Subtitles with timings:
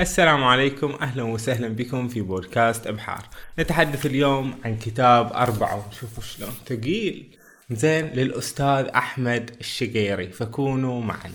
[0.00, 3.28] السلام عليكم أهلا وسهلا بكم في بودكاست أبحار.
[3.58, 5.90] نتحدث اليوم عن كتاب أربعة.
[5.92, 7.36] شوفوا شلون ثقيل.
[7.70, 10.28] زين للأستاذ أحمد الشقيري.
[10.28, 11.34] فكونوا معنا.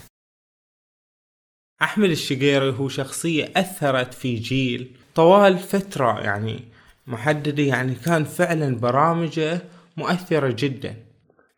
[1.81, 6.63] أحمد الشقيري هو شخصية أثرت في جيل طوال فترة يعني
[7.07, 9.61] محددة يعني كان فعلا برامجه
[9.97, 10.95] مؤثرة جدا.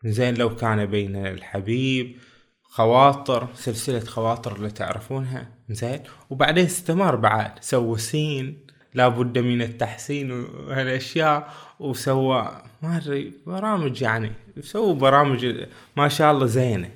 [0.04, 2.16] زين لو كان بين الحبيب
[2.62, 5.57] خواطر سلسلة خواطر اللي تعرفونها.
[5.70, 6.00] زين؟
[6.30, 8.58] وبعدين استمر بعد سوى سين
[8.94, 16.90] لابد من التحسين وهالأشياء وسوى ما أدري برامج يعني سووا برامج ما شاء الله زينة.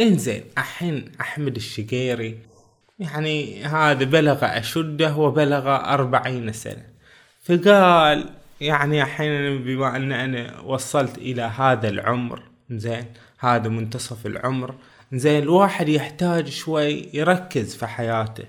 [0.00, 2.38] انزين الحين أحمد الشقيري
[2.98, 6.84] يعني هذا بلغ أشده وبلغ أربعين سنة.
[7.42, 8.24] فقال
[8.60, 13.04] يعني الحين بما أن أنا وصلت إلى هذا العمر زين
[13.38, 14.74] هذا منتصف العمر
[15.12, 18.44] زين الواحد يحتاج شوي يركز في حياته.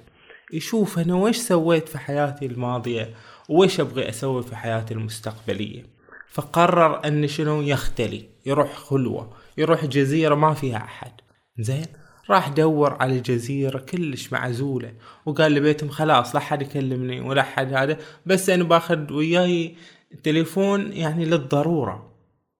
[0.53, 3.13] يشوف أنا وش سويت في حياتي الماضية
[3.49, 5.85] وش أبغي أسوي في حياتي المستقبلية.
[6.31, 11.12] فقرر أن شنو يختلي يروح خلوة يروح جزيرة ما فيها أحد.
[11.59, 11.85] زين
[12.29, 14.93] راح دور على جزيرة كلش معزولة.
[15.25, 19.75] وقال لبيتهم خلاص لا حد يكلمني ولا حد هذا بس أنا باخذ وياي
[20.23, 22.10] تليفون يعني للضرورة.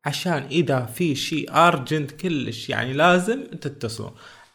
[0.06, 4.10] عشان إذا في شيء أرجنت كلش يعني لازم تتصلوا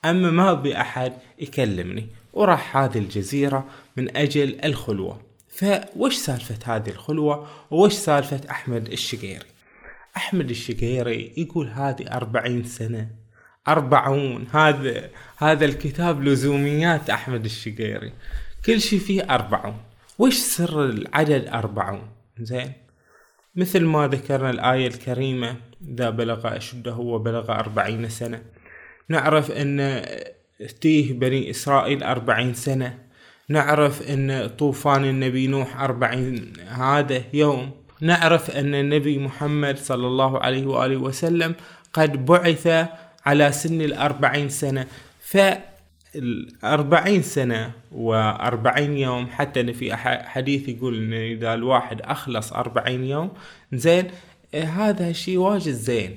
[0.05, 2.07] أما ما أبي أحد يكلمني.
[2.33, 5.21] وراح هذه الجزيرة من أجل الخلوة.
[5.49, 9.47] فوش سالفة هذه الخلوة؟ وش سالفة أحمد الشقيري؟
[10.17, 13.11] أحمد الشقيري يقول هذه أربعين سنة.
[13.69, 14.47] أربعون.
[14.53, 18.13] هذا هذا الكتاب لزوميات أحمد الشقيري.
[18.67, 19.77] كل شيء فيه أربعون.
[20.19, 22.09] وش سر العدد أربعون؟
[22.41, 22.73] زين؟
[23.57, 25.57] مثل ما ذكرنا الآية الكريمة
[25.89, 28.43] إذا بلغ أشده وبلغ أربعين سنة.
[29.09, 30.03] نعرف أن
[30.81, 32.99] تيه بني إسرائيل أربعين سنة.
[33.49, 37.71] نعرف أن طوفان النبي نوح أربعين هذا يوم.
[38.01, 41.55] نعرف أن النبي محمد صلى الله عليه وآله وسلم
[41.93, 42.89] قد بعث
[43.27, 44.87] على سن الأربعين سنة.
[45.21, 45.37] ف
[46.15, 49.97] الأربعين سنة وأربعين يوم حتى إن في
[50.27, 53.31] حديث يقول إن إذا الواحد أخلص أربعين يوم
[53.73, 54.11] زين
[54.55, 56.17] آه، هذا شيء واجد زين.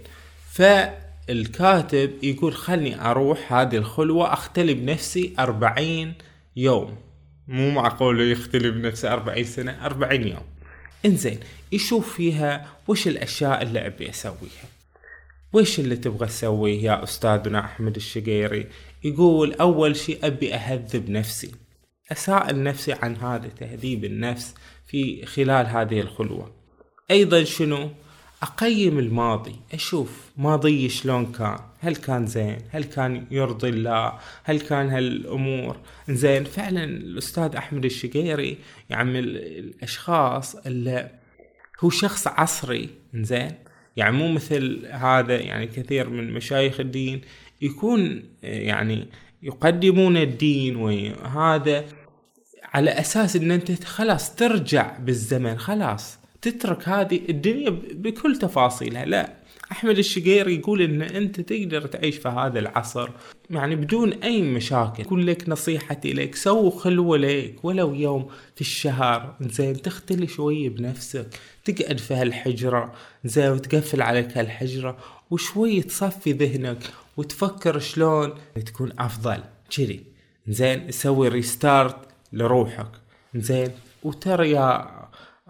[0.51, 6.13] فالكاتب يقول خلني أروح هذه الخلوة أختلي بنفسي أربعين
[6.55, 6.95] يوم.
[7.47, 10.43] مو معقول يختلي بنفسه أربعين سنة أربعين يوم.
[11.05, 11.39] إنزين
[11.71, 14.78] يشوف فيها وش الأشياء اللي أبي أسويها.
[15.53, 18.67] وش اللي تبغى تسويه يا أستاذنا أحمد الشقيري؟
[19.03, 21.51] يقول أول شيء أبي أهذب نفسي.
[22.11, 24.55] أسائل نفسي عن هذا تهذيب النفس
[24.87, 26.51] في خلال هذه الخلوة.
[27.11, 27.89] أيضا شنو؟
[28.43, 31.59] أقيم الماضي أشوف ماضي شلون كان.
[31.79, 35.77] هل كان زين؟ هل كان يرضي الله؟ هل كان هالأمور؟
[36.09, 38.57] زين فعلا الأستاذ أحمد الشقيري
[38.89, 41.11] يعني الأشخاص اللي
[41.79, 43.68] هو شخص عصري زين.
[43.99, 47.21] يعني مو مثل هذا يعني كثير من مشايخ الدين
[47.61, 49.07] يكون يعني
[49.43, 51.85] يقدمون الدين وهذا
[52.73, 59.05] على أساس إن أنت خلاص ترجع بالزمن خلاص تترك هذه الدنيا بكل تفاصيلها.
[59.05, 59.38] لا.
[59.71, 63.09] أحمد الشقير يقول إن أنت تقدر تعيش في هذا العصر
[63.49, 65.03] يعني بدون أي مشاكل.
[65.03, 71.27] يقول لك نصيحتي لك سو خلوة لك ولو يوم في الشهر زين تختلي شوي بنفسك
[71.65, 72.93] تقعد في هالحجرة
[73.25, 74.97] زين وتقفل عليك هالحجرة
[75.31, 76.83] وشوي تصفي ذهنك
[77.17, 78.33] وتفكر شلون
[78.65, 79.39] تكون أفضل.
[79.77, 80.03] كذي.
[80.47, 81.95] زين سوي ريستارت
[82.33, 82.91] لروحك.
[83.35, 83.69] زين
[84.03, 84.98] وترى يا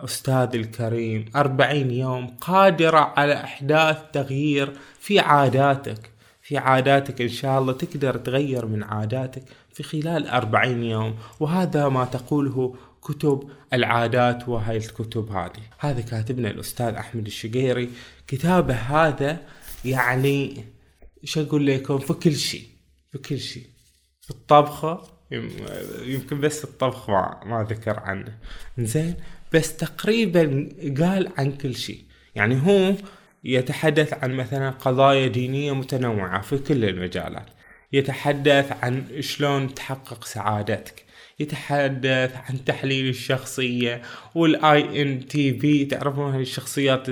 [0.03, 6.09] أستاذ الكريم أربعين يوم قادرة على إحداث تغيير في عاداتك.
[6.41, 9.43] في عاداتك إن شاء الله تقدر تغير من عاداتك
[9.73, 11.15] في خلال أربعين يوم.
[11.39, 15.63] وهذا ما تقوله كتب العادات وهي الكتب هذه.
[15.79, 17.89] هذا كاتبنا الأستاذ أحمد الشقيري.
[18.27, 19.37] كتابه هذا
[19.85, 20.65] يعني
[21.23, 22.67] إيش أقول لكم؟ في كل شيء
[23.11, 23.65] في كل شيء.
[24.21, 25.19] في الطبخة
[26.01, 28.37] يمكن بس الطبخ ما, ما ذكر عنه.
[28.77, 29.15] زين
[29.53, 30.69] بس تقريبا
[30.99, 32.03] قال عن كل شيء.
[32.35, 32.93] يعني هو
[33.43, 37.45] يتحدث عن مثلا قضايا دينية متنوعة في كل المجالات.
[37.93, 41.03] يتحدث عن شلون تحقق سعادتك.
[41.39, 44.01] يتحدث عن تحليل الشخصية
[44.35, 47.07] وال INTP تعرفون هاي الشخصيات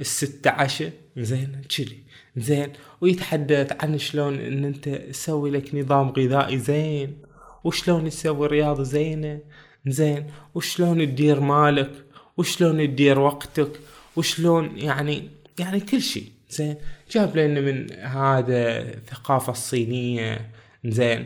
[0.00, 2.02] الستة عشر؟ زين كذي.
[2.36, 2.72] زين.
[3.00, 7.18] ويتحدث عن شلون إن أنت تسوي لك نظام غذائي زين.
[7.64, 9.40] وشلون تسوي رياضة زينة.
[9.86, 11.90] زين وشلون تدير مالك؟
[12.36, 13.80] وشلون تدير وقتك؟
[14.16, 15.28] وشلون يعني
[15.58, 16.76] يعني كل شيء زين
[17.10, 20.50] جاب لنا من هذا الثقافة الصينية.
[20.84, 21.24] زين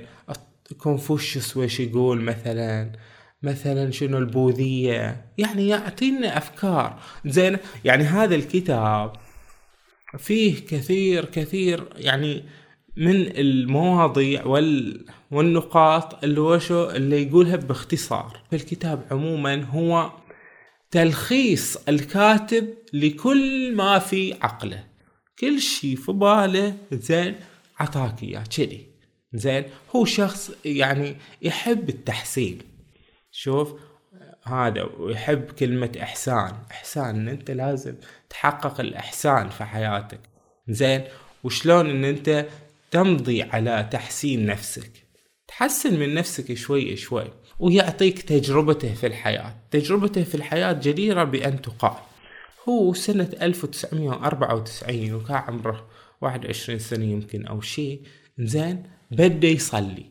[0.79, 2.93] كونفوشيوس وش يقول مثلا؟
[3.43, 6.99] مثلا شنو البوذية؟ يعني يعطينا أفكار.
[7.27, 9.13] زين يعني هذا الكتاب
[10.19, 12.45] فيه كثير كثير يعني
[12.97, 18.41] من المواضيع وال والنقاط اللي وشو اللي يقولها باختصار.
[18.53, 20.11] الكتاب عموما هو
[20.91, 24.85] تلخيص الكاتب لكل ما في عقله.
[25.39, 27.35] كل شيء في باله زين
[27.79, 28.45] عطاك إياه.
[28.57, 28.87] كذي.
[29.35, 29.65] زين.
[29.97, 32.59] هو شخص يعني يحب التحسين.
[33.31, 33.75] شوف
[34.45, 36.53] هذا ويحب كلمة إحسان.
[36.71, 37.95] إحسان إن أنت لازم
[38.31, 40.21] تحقق الإحسان في حياتك.
[40.69, 41.05] زين.
[41.45, 42.47] وشلون إن أنت
[42.93, 44.91] تمضي على تحسين نفسك.
[45.49, 47.25] تحسن من نفسك شوي شوي
[47.59, 49.55] ويعطيك تجربته في الحياة.
[49.71, 51.97] تجربته في الحياة جديرة بأن تقال.
[52.69, 55.89] هو سنة 1994 وكان عمره
[56.21, 58.03] 21 سنة يمكن أو شيء.
[58.39, 60.07] زين بدأ يصلي.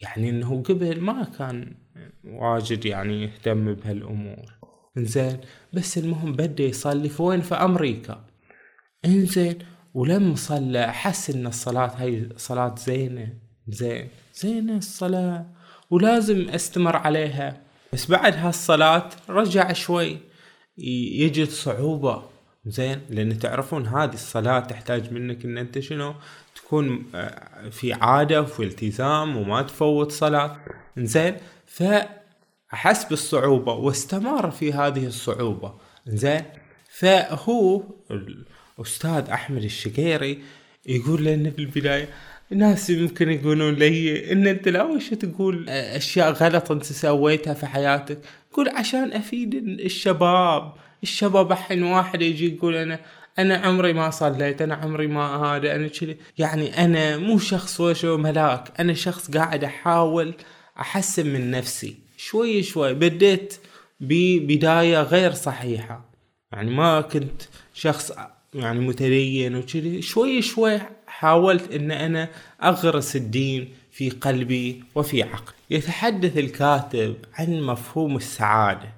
[0.00, 1.76] يعني إنه قبل ما كان
[2.24, 4.52] واجد يعني يهتم بهالأمور.
[4.98, 5.40] إنزين
[5.72, 8.24] بس المهم بدأ يصلي في وين في أمريكا.
[9.04, 9.58] إنزين
[9.94, 13.28] ولما صلى حس إن الصلاة هاي صلاة زينة
[13.68, 15.46] زين زينة الصلاة
[15.90, 17.60] ولازم أستمر عليها.
[17.92, 20.18] بس بعد هالصلاة رجع شوي
[20.78, 22.22] يجد صعوبة.
[22.66, 26.14] زين لأن تعرفون هذه الصلاة تحتاج منك إن أنت شنو؟
[26.56, 30.56] تكون آه، في عادة وفي التزام وما تفوت صلاة.
[30.98, 31.36] زين
[31.66, 35.74] فأحس بالصعوبة واستمر في هذه الصعوبة.
[36.06, 36.44] زين
[36.88, 37.82] فهو
[38.78, 40.38] الأستاذ أحمد الشقيري
[40.86, 42.08] يقول لنا في البداية
[42.50, 48.18] ناس يمكن يقولون لي إن أنت لا وش تقول؟ أشياء غلط أنت سويتها في حياتك.
[48.52, 50.72] قول عشان أفيد الشباب
[51.02, 53.00] الشباب الحين واحد يجي يقول أنا
[53.38, 58.16] أنا عمري ما صليت أنا عمري ما هذا أنا كذي يعني أنا مو شخص وشو
[58.16, 60.34] ملاك أنا شخص قاعد أحاول
[60.80, 61.96] أحسن من نفسي.
[62.16, 63.54] شوي شوي بديت
[64.00, 66.10] ببداية غير صحيحة.
[66.52, 67.42] يعني ما كنت
[67.74, 68.12] شخص
[68.54, 72.28] يعني متدين وكذي شوي شوي حاولت إن أنا
[72.62, 75.54] أغرس الدين في قلبي وفي عقلي.
[75.70, 78.88] يتحدث الكاتب عن مفهوم السعادة.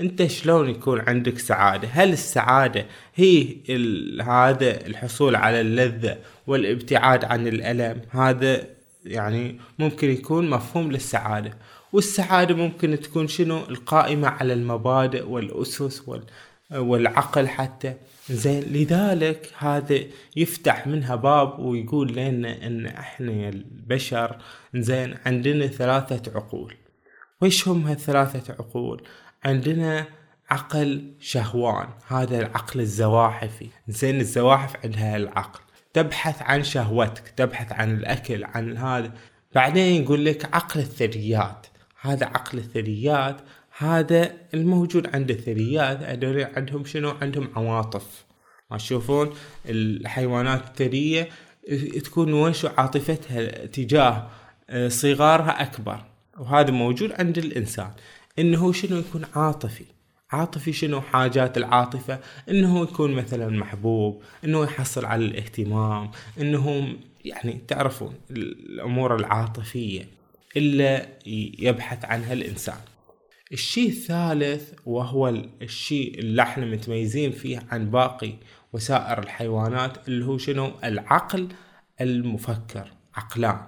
[0.00, 3.56] أنت شلون يكون عندك سعادة؟ هل السعادة هي
[4.22, 8.66] هذا الحصول على اللذة والابتعاد عن الألم؟ هذا
[9.04, 11.54] يعني ممكن يكون مفهوم للسعادة.
[11.92, 16.02] والسعادة ممكن تكون شنو؟ القائمة على المبادئ والأسس
[16.70, 17.94] والعقل حتى.
[18.30, 20.00] زين لذلك هذا
[20.36, 24.38] يفتح منها باب ويقول لنا إن إحنا البشر
[24.74, 26.74] زين عندنا ثلاثة عقول.
[27.42, 29.02] وش هم هالثلاثة عقول؟
[29.44, 30.06] عندنا
[30.50, 33.68] عقل شهوان هذا العقل الزواحفي.
[33.88, 35.60] زين الزواحف عندها العقل.
[35.92, 39.12] تبحث عن شهوتك تبحث عن الأكل عن هذا.
[39.54, 41.66] بعدين يقول لك عقل الثدييات
[42.00, 43.40] هذا عقل الثدييات
[43.78, 48.24] هذا الموجود عند الثدييات هذول عندهم شنو؟ عندهم عواطف.
[48.70, 49.34] ما تشوفون؟
[49.68, 51.28] الحيوانات الثديية
[52.04, 54.28] تكون وش عاطفتها تجاه
[54.70, 56.04] آه، صغارها أكبر.
[56.38, 57.90] وهذا موجود عند الإنسان.
[58.38, 59.84] إنه شنو؟ يكون عاطفي.
[60.30, 62.18] عاطفي شنو؟ حاجات العاطفة.
[62.50, 64.22] إنه يكون مثلا محبوب.
[64.44, 66.10] إنه يحصل على الاهتمام.
[66.40, 70.08] إنه يعني تعرفون الأمور العاطفية
[70.56, 71.08] إلا
[71.58, 72.78] يبحث عنها الإنسان.
[73.52, 75.28] الشيء الثالث وهو
[75.62, 78.32] الشيء اللي إحنا متميزين فيه عن باقي
[78.72, 81.48] وسائر الحيوانات اللي هو شنو؟ العقل
[82.00, 83.60] المفكر عقلان.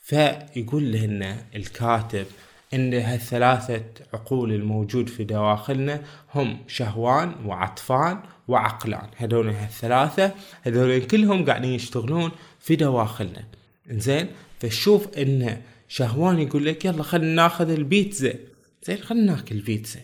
[0.00, 2.26] فيقول لنا الكاتب
[2.74, 6.02] إن هالثلاثة عقول الموجود في دواخلنا
[6.34, 9.08] هم شهوان وعطفان وعقلان.
[9.16, 10.32] هذول هالثلاثة
[10.62, 12.30] هذول كلهم قاعدين يشتغلون
[12.60, 13.44] في دواخلنا.
[13.90, 14.28] زين
[14.60, 18.34] فشوف إن شهوان يقول لك يلا خلينا ناخذ البيتزا.
[18.82, 20.00] زين خلينا ناكل بيتزا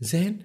[0.00, 0.38] زين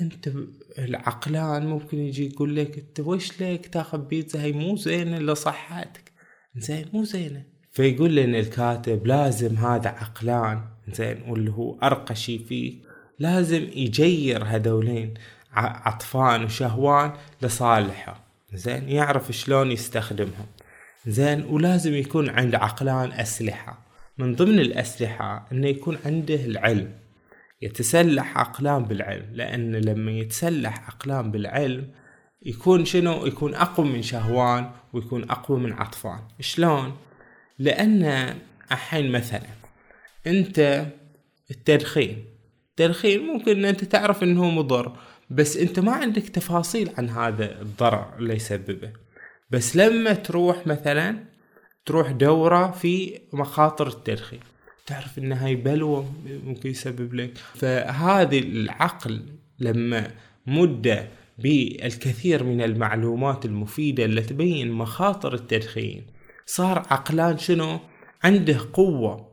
[0.00, 0.30] انت
[0.78, 6.12] العقلان ممكن يجي يقول لك انت وش ليك تاخذ بيتزا؟ هي مو زينة لصحتك
[6.56, 7.42] زين مو زينة.
[7.70, 10.64] فيقول لنا الكاتب لازم هذا عقلان.
[10.92, 12.74] زين واللي هو أرقى شيء فيه
[13.18, 15.14] لازم يجير هذولين
[15.52, 17.12] عطفان وشهوان
[17.42, 18.24] لصالحه.
[18.54, 20.46] زين يعرف شلون يستخدمهم.
[21.06, 23.78] زين ولازم يكون عند عقلان أسلحة.
[24.18, 26.92] من ضمن الأسلحة إنه يكون عنده العلم.
[27.62, 31.90] يتسلح عقلان بالعلم لأن لما يتسلح عقلان بالعلم
[32.42, 36.20] يكون شنو؟ يكون أقوى من شهوان ويكون أقوى من عطفان.
[36.40, 36.96] شلون؟
[37.58, 38.34] لأن
[38.72, 39.48] الحين مثلا
[40.26, 40.86] أنت
[41.50, 42.24] التدخين
[42.70, 44.96] التدخين ممكن ان أنت تعرف إنه مضر
[45.30, 48.92] بس أنت ما عندك تفاصيل عن هذا الضرر اللي يسببه.
[49.50, 51.24] بس لما تروح مثلا
[51.86, 54.40] تروح دورة في مخاطر التدخين.
[54.86, 56.06] تعرف إن هاي بلوى
[56.44, 57.38] ممكن يسبب لك.
[57.54, 59.22] فهذه العقل
[59.58, 60.10] لما
[60.46, 61.08] مد
[61.38, 66.06] بالكثير من المعلومات المفيدة اللي تبين مخاطر التدخين
[66.46, 67.80] صار عقلان شنو؟
[68.24, 69.28] عنده قوة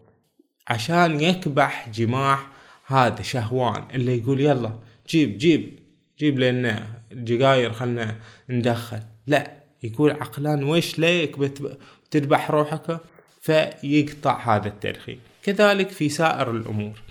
[0.68, 2.48] عشان يكبح جماح
[2.86, 4.80] هذا شهوان اللي يقول يلا
[5.10, 5.80] جيب جيب
[6.20, 8.16] جيب لنا الجقاير خلنا
[8.50, 9.00] ندخل.
[9.28, 9.52] لا
[9.84, 13.00] يقول عقلان ويش ليك بتذبح روحك؟
[13.42, 15.20] فيقطع هذا التدخين.
[15.44, 17.02] كذلك في سائر الأمور.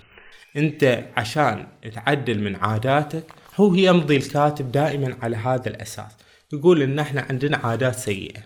[0.57, 3.23] أنت عشان تعدل من عاداتك
[3.55, 6.11] هو يمضي الكاتب دائما على هذا الأساس.
[6.53, 8.41] يقول إن إحنا عندنا عادات سيئة.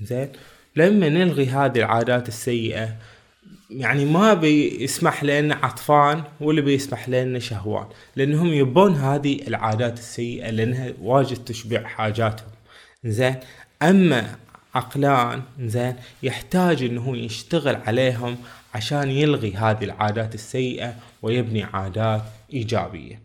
[0.00, 0.28] زين؟
[0.76, 2.96] لما نلغي هذه العادات السيئة
[3.70, 10.92] يعني ما بيسمح لنا عطفان ولا بيسمح لنا شهوان لأنهم يبون هذه العادات السيئة لأنها
[11.00, 12.50] واجد تشبع حاجاتهم.
[13.04, 13.36] زين؟
[13.82, 14.36] أما
[14.74, 18.36] عقلان زين يحتاج إنه يشتغل عليهم
[18.74, 22.22] عشان يلغي هذه العادات السيئة ويبني عادات
[22.52, 23.22] إيجابية.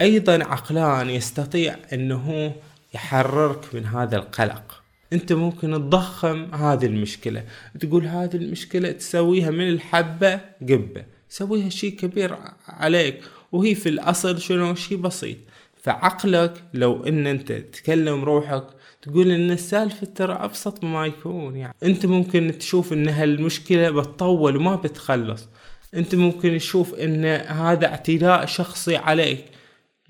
[0.00, 2.54] أيضا عقلان يستطيع أنه
[2.94, 4.82] يحررك من هذا القلق.
[5.12, 7.44] أنت ممكن تضخم هذه المشكلة.
[7.80, 11.04] تقول هذه المشكلة تسويها من الحبة قبة.
[11.28, 12.36] سويها شيء كبير
[12.68, 13.20] عليك.
[13.52, 15.38] وهي في الأصل شنو؟ شيء بسيط.
[15.82, 18.66] فعقلك لو أن أنت تكلم روحك
[19.02, 21.74] تقول إن السالفة ترى أبسط ما يكون يعني.
[21.82, 25.48] أنت ممكن تشوف إن هالمشكلة بتطول وما بتخلص.
[25.94, 29.44] أنت ممكن تشوف إن هذا اعتداء شخصي عليك.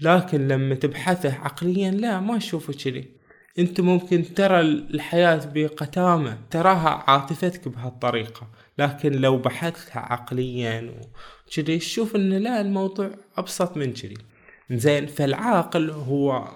[0.01, 3.05] لكن لما تبحثه عقليا لا ما تشوفه كذي
[3.59, 8.49] أنت ممكن ترى الحياة بقتامة تراها عاطفتك بهالطريقة.
[8.79, 10.93] لكن لو بحثتها عقليا
[11.49, 14.17] وكذي تشوف إن لا الموضوع أبسط من كذي
[14.71, 16.49] زين فالعاقل هو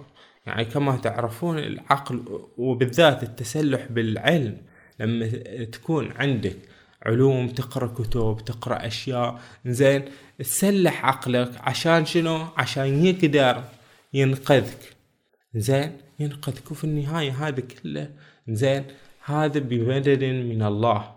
[0.46, 4.56] يعني كما تعرفون العقل وبالذات التسلح بالعلم
[5.00, 5.26] لما
[5.64, 6.56] تكون عندك
[7.02, 10.04] علوم تقرأ كتب تقرأ أشياء زين
[10.38, 13.64] تسلح عقلك عشان شنو؟ عشان يقدر
[14.14, 14.96] ينقذك.
[15.54, 18.10] زين ينقذك وفي النهاية هذا كله
[18.48, 18.84] زين
[19.24, 21.14] هذا بمدد من الله.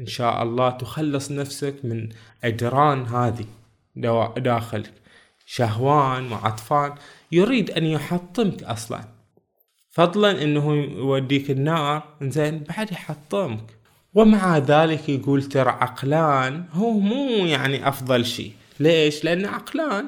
[0.00, 2.08] إن شاء الله تخلص نفسك من
[2.44, 3.46] أجران هذه
[4.36, 4.92] داخلك.
[5.46, 6.94] شهوان وعطفان
[7.32, 9.04] يريد أن يحطمك أصلا.
[9.90, 13.76] فضلا إنه يوديك النار زين بعد يحطمك.
[14.14, 18.52] ومع ذلك يقول ترى عقلان هو مو يعني أفضل شيء.
[18.80, 20.06] ليش؟ لأن عقلان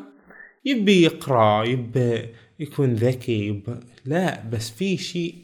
[0.65, 2.27] يبي يقرأ يبي
[2.61, 5.35] يكون ذكي يبي لا بس في شيء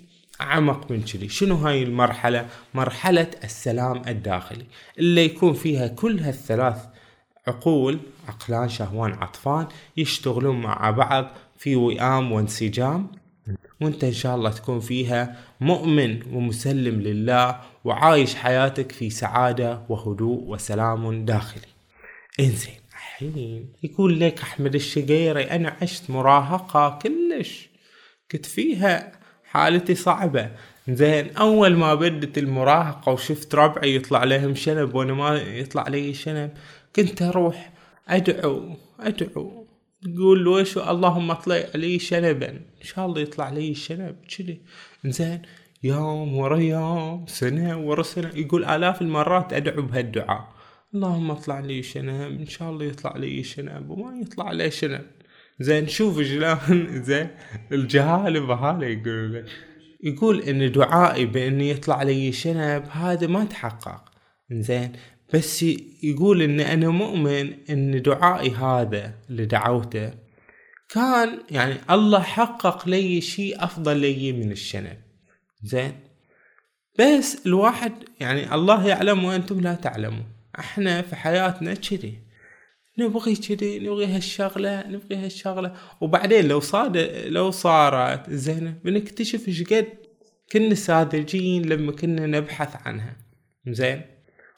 [0.40, 1.28] اعمق من كذي.
[1.28, 4.66] شنو هاي المرحلة؟ مرحلة السلام الداخلي
[4.98, 6.93] اللي يكون فيها كل هالثلاث
[7.46, 13.06] عقول عقلان شهوان عطفان يشتغلون مع بعض في وئام وانسجام.
[13.80, 21.24] وأنت إن شاء الله تكون فيها مؤمن ومسلم لله وعايش حياتك في سعادة وهدوء وسلام
[21.24, 21.68] داخلي.
[22.40, 27.68] إنزين الحين يقول لك أحمد الشقيري أنا عشت مراهقة كلش.
[28.30, 29.12] كنت فيها
[29.44, 30.50] حالتي صعبة.
[30.88, 36.50] زين أول ما بدت المراهقة وشفت ربعي يطلع لهم شنب وأنا ما يطلع لي شنب
[36.96, 37.72] كنت أروح
[38.08, 39.66] أدعو أدعو.
[40.04, 42.50] تقول ويش اللهم اطلع لي شنبا.
[42.50, 44.60] إن شاء الله يطلع لي شنب كذي.
[45.04, 45.42] زين
[45.82, 50.54] يوم ورا يوم سنة ورا سنة يقول آلاف المرات أدعو بهالدعاء.
[50.94, 53.90] اللهم اطلع لي شنب إن شاء الله يطلع لي شنب.
[53.90, 55.06] وما يطلع لي شنب.
[55.60, 57.28] زين شوف جلان زين
[57.72, 59.46] الجهالة بهالة يقول.
[60.02, 64.04] يقول إن دعائي بان يطلع لي شنب هذا ما تحقق.
[64.50, 64.92] زين
[65.34, 65.62] بس
[66.02, 70.10] يقول إن أنا مؤمن إن دعائي هذا اللي دعوته.
[70.88, 74.96] كان يعني الله حقق لي شيء أفضل لي من الشنب.
[75.62, 75.92] زين؟
[76.98, 80.24] بس الواحد يعني الله يعلم وأنتم لا تعلمون.
[80.58, 82.18] إحنا في حياتنا كذي.
[82.98, 85.74] نبغي كذي نبغي هالشغلة نبغي هالشغلة.
[86.00, 89.86] وبعدين لو صاد لو صارت زين؟ بنكتشف إيش قد
[90.52, 93.16] كنا ساذجين لما كنا نبحث عنها.
[93.68, 94.13] زين؟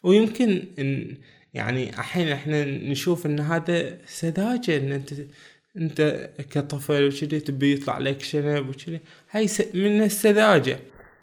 [0.06, 1.14] ويمكن إن
[1.54, 5.12] يعني الحين إحنا نشوف إن هذا سذاجة إن انت
[5.76, 9.00] أنت كطفل وكذي تبي يطلع لك شنب وكذي.
[9.30, 10.78] هاي من السذاجة.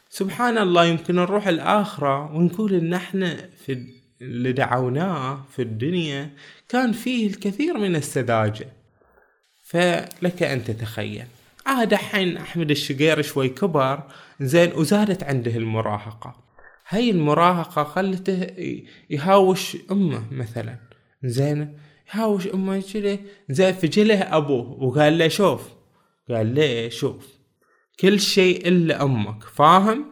[0.10, 3.86] سبحان الله يمكن نروح الآخرة ونقول إن إحنا في
[4.22, 6.30] اللي دعوناه في الدنيا
[6.70, 8.68] كان فيه الكثير من السذاجة.
[9.64, 11.26] فلك أن تتخيل.
[11.66, 14.04] عاد حين أحمد الشقير شوي كبر
[14.42, 16.44] زين وزادت عنده المراهقة.
[16.88, 18.48] هاي المراهقة خلته
[19.10, 20.80] يهاوش أمه مثلا.
[21.24, 21.78] زين
[22.14, 25.62] يهاوش أمه كذي زين فجله أبوه وقال له شوف
[26.30, 27.28] قال له شوف
[28.00, 29.44] كل شيء إلا أمك.
[29.44, 30.06] فاهم؟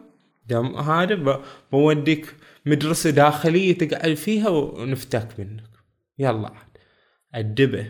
[0.48, 1.40] دم هذا
[1.72, 2.34] بوديك
[2.66, 5.70] مدرسة داخلية تقعد فيها ونفتك منك.
[6.18, 6.52] يلا
[7.34, 7.86] أدبه.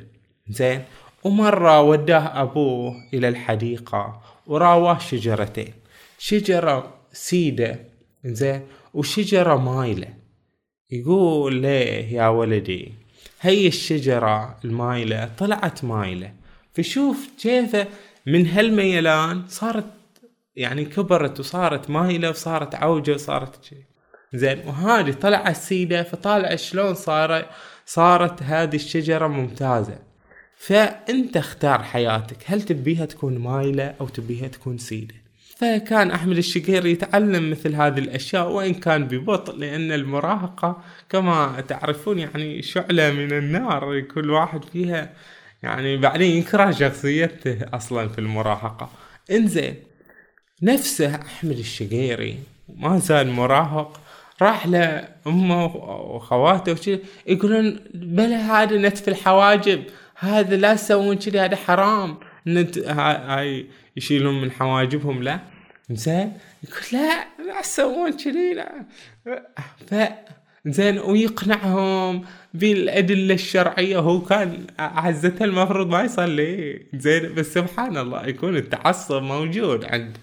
[0.48, 0.84] زين
[1.24, 5.72] ومرة وداه أبوه إلى الحديقة وراواه شجرتين.
[6.18, 7.91] شجرة سيدة
[8.24, 8.60] زين
[8.94, 10.08] وشجرة مايلة
[10.90, 12.92] يقول ليه يا ولدي
[13.40, 16.32] هي الشجرة المايلة طلعت مايلة
[16.72, 17.76] فشوف كيف
[18.26, 19.86] من هالميلان صارت
[20.56, 23.84] يعني كبرت وصارت مايلة وصارت عوجة وصارت شيء
[24.34, 27.46] زين وهذه طلعت سيدة فطالع شلون صار
[27.86, 29.98] صارت هذه الشجرة ممتازة
[30.56, 35.21] فانت اختار حياتك هل تبيها تكون مايلة أو تبيها تكون سيدة
[35.62, 42.62] فكان أحمد الشقير يتعلم مثل هذه الأشياء وإن كان ببطء لأن المراهقة كما تعرفون يعني
[42.62, 45.12] شعلة من النار كل واحد فيها
[45.62, 48.90] يعني بعدين يكره شخصيته أصلا في المراهقة.
[49.30, 49.74] إنزين
[50.62, 52.38] نفسه أحمد الشقيري
[52.76, 54.00] ما زال مراهق
[54.42, 59.82] راح لأمه وأخواته وشي يقولون بلا هذا نتف الحواجب
[60.18, 62.16] هذا لا تسوون كذي هذا حرام.
[62.46, 65.40] ان هاي يشيلون من حواجبهم لا.
[65.90, 66.32] زين؟
[66.68, 68.72] يقول لا لا تسوون كذي لا.
[69.90, 69.94] ف
[70.66, 73.98] زين ويقنعهم بالأدلة الشرعية.
[73.98, 76.82] هو كان عزته المفروض ما يصلي.
[76.94, 80.16] زين بس سبحان الله يكون التعصب موجود عند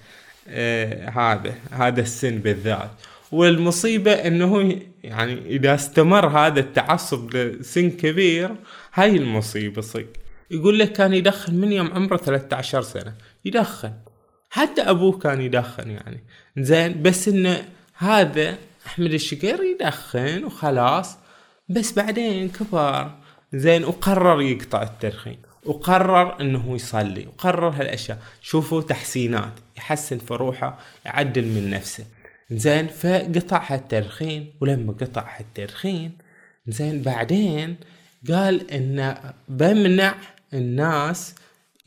[0.48, 2.92] آه هذا هذا السن بالذات.
[3.32, 8.50] والمصيبة إنه يعني إذا استمر هذا التعصب لسن كبير
[8.94, 10.06] هاي المصيبة صدق
[10.52, 13.14] يقول لك كان يدخن من يوم عمره 13 سنة.
[13.46, 13.94] يدخن.
[14.50, 16.24] حتى أبوه كان يدخن يعني.
[16.58, 17.66] زين بس انه
[17.98, 21.18] هذا أحمد الشقير يدخن وخلاص.
[21.70, 23.12] بس بعدين كبر.
[23.54, 27.28] زين وقرر يقطع التدخين وقرر إنه يصلي.
[27.28, 28.18] وقرر هالأشياء.
[28.42, 29.54] شوفوا تحسينات.
[29.78, 32.06] يحسن في روحه يعدل من نفسه.
[32.52, 36.12] زين فقطع هالتدخين ولما قطع هالتدخين
[36.68, 37.76] زين بعدين
[38.30, 39.16] قال ان
[39.48, 40.16] بمنع
[40.54, 41.36] الناس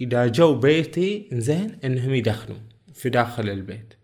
[0.00, 2.58] إذا جو بيتي زين إنهم يدخنوا
[2.94, 3.94] في داخل البيت.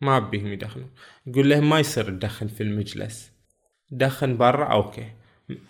[0.00, 0.86] ما بيهم يدخنوا
[1.26, 3.30] يقول لهم ما يصير تدخن في المجلس.
[3.90, 5.06] دخن برا أوكي.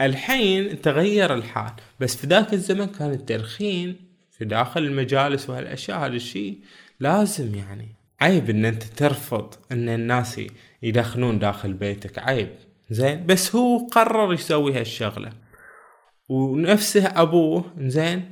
[0.01, 1.73] الحين تغير الحال.
[2.01, 3.97] بس في ذاك الزمن كان التدخين
[4.31, 6.59] في داخل المجالس وهالأشياء هذا الشيء
[7.01, 7.89] لازم يعني.
[8.21, 10.41] عيب إن أنت ترفض إن الناس
[10.83, 12.19] يدخنون داخل بيتك.
[12.19, 12.51] عيب.
[12.91, 13.27] زين.
[13.27, 15.33] بس هو قرر يسوي هالشغلة.
[16.29, 18.29] ونفسه أبوه زين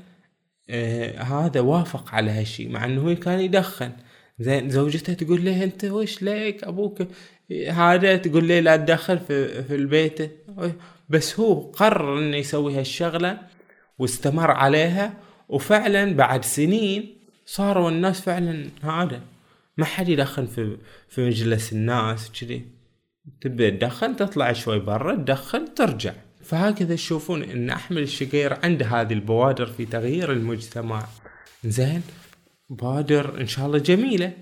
[0.71, 3.93] آه هذا وافق على هالشي مع إنه هو كان يدخن.
[4.39, 7.03] زين زوجته تقول له أنت وش ليك؟ أبوك
[7.71, 10.19] هذا؟ تقول له لا تدخل في, في البيت.
[11.09, 13.39] بس هو قرر إنه يسوي هالشغلة
[13.99, 15.15] واستمر عليها
[15.49, 19.21] وفعلا بعد سنين صاروا الناس فعلا هذا.
[19.77, 20.77] ما حد يدخن في
[21.09, 22.63] في مجلس الناس كذي.
[23.41, 26.13] تبي تدخن تطلع شوي برا تدخن ترجع.
[26.45, 31.07] فهكذا تشوفون إن أحمد الشقير عنده هذه البوادر في تغيير المجتمع.
[31.65, 32.03] زين؟
[32.71, 34.33] بادر إن شاء الله جميلة.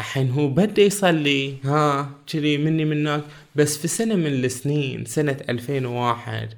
[0.00, 1.56] الحين هو بدأ يصلي.
[1.64, 3.24] ها كذي مني منك.
[3.56, 6.48] بس في سنة من السنين سنة 2001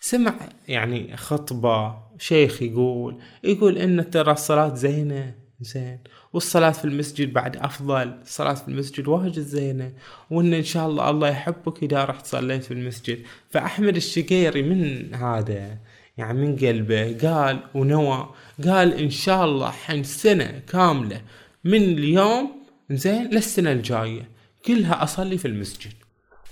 [0.00, 0.34] سمع
[0.68, 5.41] يعني خطبة شيخ يقول يقول إن ترى الصلاة زينة.
[5.62, 5.98] زين.
[6.32, 8.18] والصلاة في المسجد بعد أفضل.
[8.22, 9.92] الصلاة في المسجد واجد زينة.
[10.30, 13.18] وإن إن شاء الله الله يحبك إذا رحت صليت في المسجد.
[13.50, 15.78] فأحمد الشقيري من هذا؟
[16.18, 17.18] يعني من قلبه.
[17.28, 18.28] قال ونوى.
[18.64, 21.20] قال إن شاء الله حين سنة كاملة.
[21.64, 22.50] من اليوم
[22.90, 24.28] زين للسنة الجاية.
[24.66, 25.92] كلها أصلي في المسجد.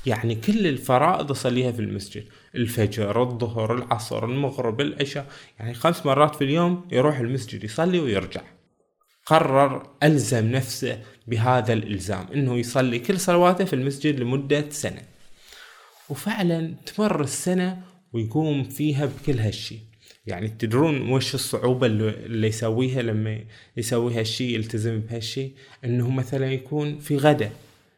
[0.07, 2.25] يعني كل الفرائض أصليها في المسجد.
[2.55, 5.27] الفجر الظهر العصر المغرب العشاء.
[5.59, 8.41] يعني خمس مرات في اليوم يروح المسجد يصلي ويرجع.
[9.31, 15.03] قرر ألزم نفسه بهذا الإلزام إنه يصلي كل صلواته في المسجد لمدة سنة.
[16.09, 19.79] وفعلا تمر السنة ويقوم فيها بكل هالشي.
[20.27, 23.41] يعني تدرون وش الصعوبة اللي يسويها لما
[23.77, 25.51] يسوي هالشي يلتزم بهالشي؟
[25.85, 27.51] إنه مثلا يكون في غدا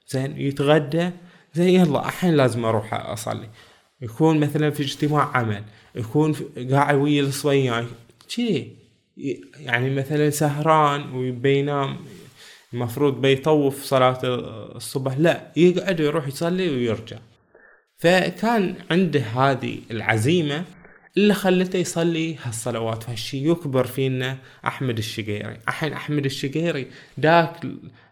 [0.09, 1.11] زين يتغدى
[1.55, 3.49] زين يلا الحين لازم أروح أصلي.
[4.01, 5.65] يكون مثلا في اجتماع عمل.
[5.95, 6.35] يكون
[6.71, 7.87] قاعد ويا الصبيان.
[8.37, 8.82] كذي
[9.61, 11.97] يعني مثلا سهران وبينام
[12.73, 14.19] المفروض بيطوف صلاة
[14.77, 17.19] الصبح لا يقعد ويروح يصلي ويرجع.
[17.99, 20.65] فكان عنده هذه العزيمة
[21.17, 25.57] اللي خلته يصلي هالصلوات وهالشي يكبر فينا أحمد الشقيري.
[25.69, 26.87] الحين أحمد الشقيري
[27.21, 27.67] ذاك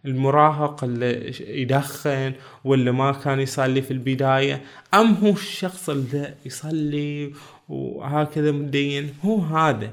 [0.06, 1.32] المراهق اللي
[1.62, 2.32] يدخن
[2.64, 4.62] ولا ما كان يصلي في البداية
[4.94, 7.32] أم هو الشخص اللي يصلي
[7.68, 9.92] وهكذا مدين هو هذا.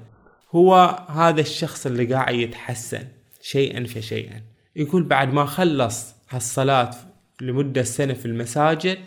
[0.52, 3.08] هو هذا الشخص اللي قاعد يتحسن
[3.42, 4.42] شيئا فشيئا.
[4.76, 6.92] يقول بعد ما خلص هالصلاة
[7.42, 8.98] لمدة سنة في المساجد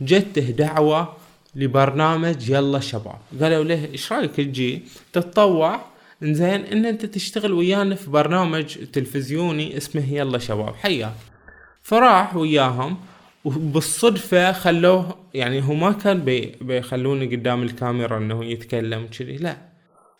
[0.00, 1.16] جته دعوة
[1.54, 3.18] لبرنامج يلا شباب.
[3.40, 5.80] قالوا له إيش رأيك تجي؟ تتطوع؟
[6.22, 10.74] إنزين إن أنت تشتغل ويانا في برنامج تلفزيوني اسمه يلا شباب.
[10.74, 11.14] حياك
[11.82, 12.96] فراح وياهم
[13.44, 19.67] وبالصدفة خلوه يعني هو ما كان بي بيخلونه قدام الكاميرا إنه يتكلم كذي لا.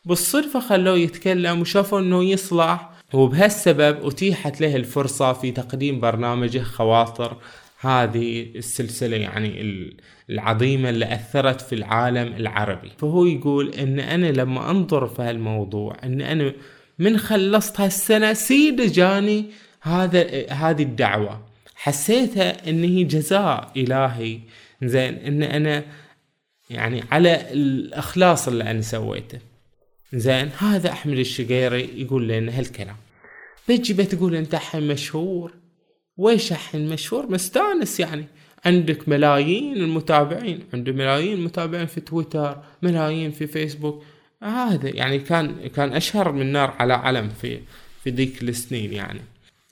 [0.09, 7.37] بالصدفة خلوه يتكلم وشافوا إنه يصلح وبهالسبب أتيحت له الفرصة في تقديم برنامجه خواطر.
[7.81, 9.63] هذه السلسلة يعني
[10.31, 12.91] العظيمة اللي أثرت في العالم العربي.
[12.99, 16.53] فهو يقول أن أنا لما أنظر في هالموضوع أن أنا
[16.99, 19.45] من خلصت هالسنة سيدة جاني
[19.81, 21.41] هذا هذه الدعوة.
[21.75, 24.39] حسيتها إن هي جزاء إلهي.
[24.83, 25.85] زين إن أنا
[26.71, 29.39] يعني على الأخلاص اللي أنا سويته.
[30.15, 32.97] زين هذا أحمد الشقيري يقول لنا هالكلام.
[33.69, 35.53] بتجي بتقول أنت الحين مشهور.
[36.17, 38.25] ويش الحين مشهور؟ مستانس يعني.
[38.65, 40.61] عندك ملايين المتابعين.
[40.75, 44.03] عنده ملايين المتابعين في تويتر ملايين في فيسبوك.
[44.43, 47.61] هذا يعني كان كان أشهر من نار على علم في
[48.05, 49.21] في ذيك السنين يعني.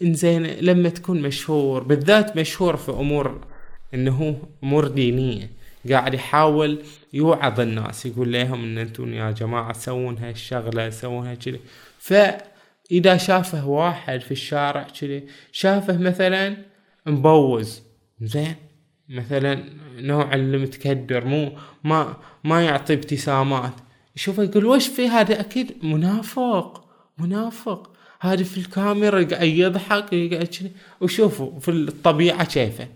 [0.03, 3.47] إنزين لما تكون مشهور بالذات مشهور في أمور
[3.95, 5.51] إنه أمور دينية.
[5.93, 11.61] قاعد يحاول يوعظ الناس يقول لهم إن أنتم يا جماعة سوون هالشغلة سوون هالشي.
[11.99, 16.57] فإذا شافه واحد في الشارع كذي شافه مثلا
[17.07, 17.83] مبوز
[18.21, 18.55] زين
[19.09, 19.65] مثلا
[19.99, 21.53] نوع اللي متكدر مو
[21.85, 23.73] ما ما يعطي ابتسامات.
[24.17, 26.85] يشوفه يقول وش في هذا؟ أكيد منافق
[27.19, 27.93] منافق.
[28.21, 30.05] هذا في الكاميرا قاعد يضحك
[31.01, 32.89] وشوفوا في الطبيعة كيفه.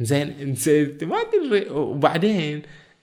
[0.00, 0.54] زين
[1.02, 1.70] ما أدري.
[1.70, 2.62] وبعدين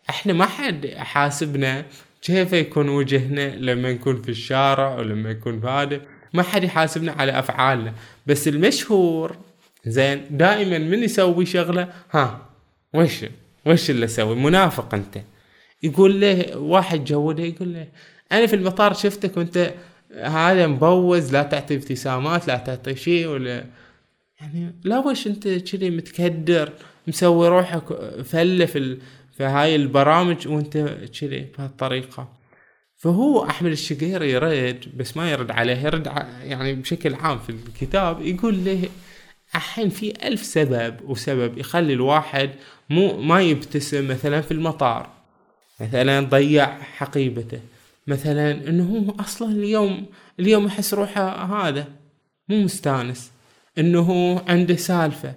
[0.10, 1.86] إحنا ما حد حاسبنا
[2.22, 6.02] كيف يكون وجهنا لما نكون في الشارع ولما يكون في هذا.
[6.34, 7.94] ما حد يحاسبنا على أفعالنا.
[8.28, 9.36] بس المشهور
[9.86, 12.42] زين دائما من يسوي شغلة؟ ها
[12.94, 13.26] وش
[13.66, 15.18] وش اللي أسوي منافق أنت.
[15.84, 17.88] يقول له واحد جوده يقول له
[18.32, 19.74] أنا في المطار شفتك وأنت
[20.24, 23.66] هذا مبوز لا تعطي ابتسامات لا تعطي شيء ولا
[24.42, 26.74] يعني لا وش انت كذي متكدر
[27.08, 27.84] مسوي روحك
[28.24, 28.98] فله في,
[29.38, 30.78] في هاي البرامج وانت
[31.20, 32.38] كذي بهالطريقة.
[32.98, 36.06] فهو أحمد الشقيري يرد بس ما يرد عليه يرد
[36.44, 38.90] يعني بشكل عام في الكتاب يقول له
[39.56, 42.50] الحين في ألف سبب وسبب يخلي الواحد
[42.90, 45.10] مو ما يبتسم مثلا في المطار
[45.82, 47.60] مثلا ضيع حقيبته
[48.08, 50.06] مثلا إنه هو أصلا اليوم
[50.40, 51.88] اليوم يحس روحه هذا
[52.50, 53.32] مو مستانس.
[53.78, 55.36] إنه عنده سالفة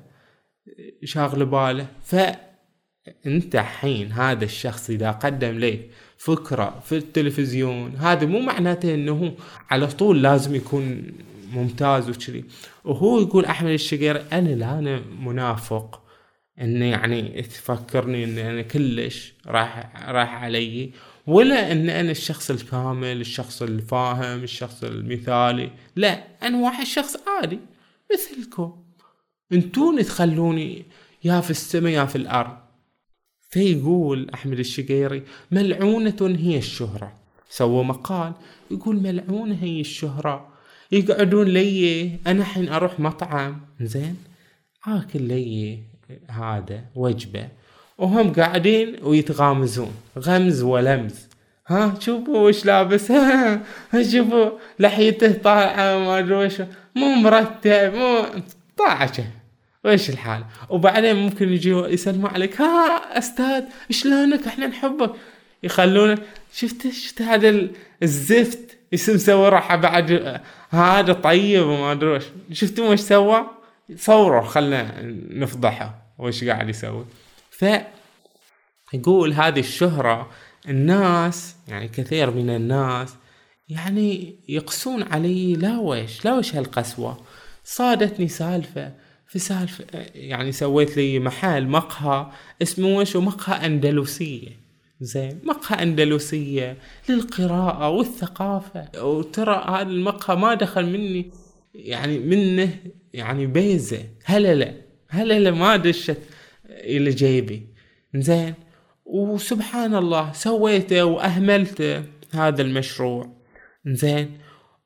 [1.05, 1.87] شاغل باله.
[2.03, 9.35] فأنت حين هذا الشخص إذا قدم لك فكرة في التلفزيون هذا مو معناته إنه
[9.71, 11.03] على طول لازم يكون
[11.53, 12.45] ممتاز وكذي.
[12.85, 16.03] وهو يقول أحمد الشقير أنا لا أنا منافق.
[16.61, 20.91] انه يعني تفكرني إن أنا كلش راح راح علي.
[21.27, 25.71] ولا إن أنا الشخص الكامل الشخص الفاهم الشخص المثالي.
[25.97, 27.59] لا أنا واحد شخص عادي.
[28.15, 28.85] مثلكم.
[29.53, 30.85] انتون تخلوني
[31.25, 32.57] يا في السماء يا في الأرض.
[33.51, 37.13] فيقول أحمد الشقيري ملعونة هي الشهرة.
[37.49, 38.33] سوى مقال
[38.71, 40.49] يقول ملعونة هي الشهرة.
[40.93, 43.61] يقعدون لي أنا حين أروح مطعم.
[43.81, 44.17] زين
[44.87, 45.79] آكل لي
[46.29, 47.49] هذا وجبة.
[47.99, 49.93] وهم قاعدين ويتغامزون.
[50.19, 51.30] غمز ولمز.
[51.71, 53.11] ها شوفوا وش لابس.
[53.11, 53.63] ها
[54.13, 56.63] شوفوا لحيته طالعة ما أدري وش.
[56.97, 58.25] مو مرتب مو
[58.77, 59.25] طاعشه
[59.85, 65.11] وش الحال؟ وبعدين ممكن يجي يسلموا عليك ها أستاذ شلونك؟ إحنا نحبك.
[65.63, 66.19] يخلونه
[66.53, 67.69] شفت شفت هذا
[68.03, 72.25] الزفت يسم سوى راحة بعد هذا طيب وما أدري وش.
[72.53, 73.47] شفتوا وش سوى؟
[73.97, 74.95] صوروا خلنا
[75.31, 77.05] نفضحه وش قاعد يسوي.
[77.51, 77.65] ف
[78.95, 80.31] يقول هذه الشهرة
[80.69, 83.15] الناس يعني كثير من الناس
[83.69, 87.21] يعني يقسون علي لا وش لا وش هالقسوة.
[87.65, 88.93] صادتني سالفة
[89.27, 92.27] في سالفة يعني سويت لي محل مقهى
[92.63, 94.61] اسمه وش مقهى أندلسية.
[95.01, 96.77] زين مقهى أندلسية
[97.09, 99.05] للقراءة والثقافة.
[99.05, 101.31] وترى هذا المقهى ما دخل مني
[101.75, 102.77] يعني منه
[103.13, 104.75] يعني بيزة هللة
[105.09, 106.19] هللة ما دشت
[106.67, 107.67] إلى جيبي.
[108.15, 108.55] زين
[109.05, 113.37] وسبحان الله سويته وأهملته هذا المشروع.
[113.87, 114.39] زين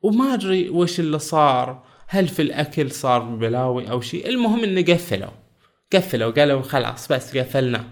[0.02, 1.84] وما أدري وش اللي صار.
[2.08, 5.30] هل في الأكل صار بلاوي أو شيء؟ المهم إنه قفلوا.
[5.92, 7.84] قفلوا قالوا خلاص بس قفلنا.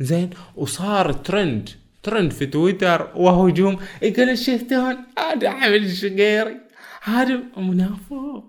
[0.00, 1.68] زين وصار ترند.
[2.02, 6.56] ترند في تويتر وهجوم يقول شفتون؟ هذا عمل الشقيري
[7.02, 8.44] هذا منافق.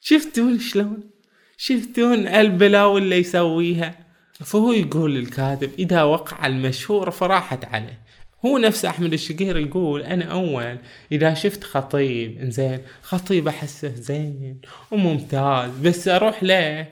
[0.00, 1.10] شفتون شلون؟
[1.56, 4.05] شفتون البلاوي اللي يسويها؟
[4.44, 8.06] فهو يقول الكاتب إذا وقع المشهور فراحت عليه.
[8.46, 10.78] هو نفس أحمد الشقير يقول أنا أول
[11.12, 16.86] إذا شفت خطيب إنزين خطيب أحسه زين وممتاز بس أروح له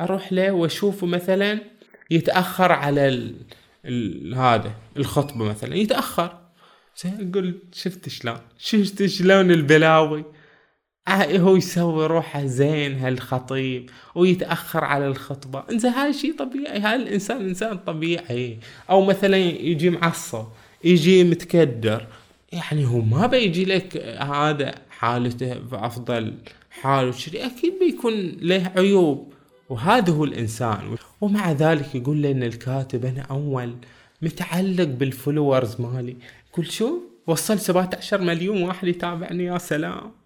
[0.00, 1.60] أروح له وأشوفه مثلا
[2.10, 3.34] يتأخر على ال...
[3.84, 4.34] ال...
[4.34, 6.38] هذا الخطبة مثلا يتأخر.
[6.96, 10.24] زين أقول شفت شلون؟ شفت شلون البلاوي؟
[11.08, 15.64] هو يسوي روحه زين هالخطيب ويتأخر على الخطبة.
[15.70, 16.78] إنزين هذا شيء طبيعي.
[16.78, 18.58] هذا الإنسان إنسان طبيعي؟
[18.90, 20.46] أو مثلا يجي معصب
[20.84, 22.06] يجي متكدر
[22.52, 26.34] يعني هو ما بيجي لك هذا حالته بافضل
[26.70, 27.46] حال وشري.
[27.46, 29.32] أكيد بيكون له عيوب
[29.68, 30.96] وهذا هو الإنسان.
[31.20, 33.74] ومع ذلك يقول لنا الكاتب أنا أول
[34.22, 36.16] متعلق بال followers مالي.
[36.52, 40.17] كل شو؟ وصل 17 مليون واحد يتابعني يا سلام.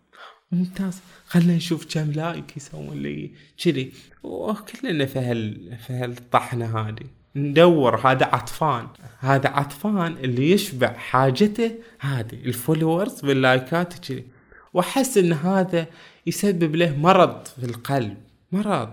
[0.53, 1.01] ممتاز.
[1.27, 3.31] خلنا نشوف كم like يسوون لي.
[3.65, 3.93] كذي.
[4.23, 7.07] وكلنا في هال في هالطحنة هذه.
[7.37, 8.87] ندور هذا عطفان.
[9.19, 14.25] هذا عطفان اللي يشبع حاجته هذه ال followers باللايكات كذي
[14.73, 15.87] وأحس إن هذا
[16.27, 18.17] يسبب له مرض في القلب.
[18.53, 18.93] مرض.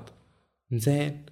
[0.72, 1.26] زين.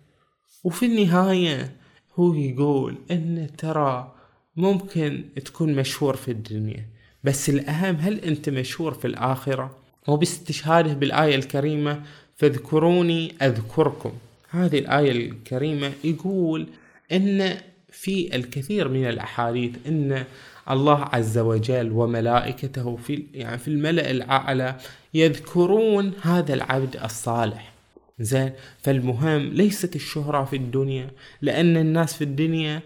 [0.64, 1.76] وفي النهاية
[2.16, 4.16] هو يقول إن ترى
[4.56, 6.86] ممكن تكون مشهور في الدنيا.
[7.24, 12.02] بس الأهم هل أنت مشهور في الآخرة؟ وباستشهاده بالآية الكريمة
[12.36, 14.12] فاذكروني أذكركم.
[14.50, 16.68] هذه الآية الكريمة يقول
[17.12, 17.58] أن
[17.92, 20.26] في الكثير من الأحاديث أن
[20.70, 24.76] الله عز وجل وملائكته في يعني في الملأ الأعلى
[25.14, 27.74] يذكرون هذا العبد الصالح.
[28.20, 32.82] زين فالمهم ليست الشهرة في الدنيا لأن الناس في الدنيا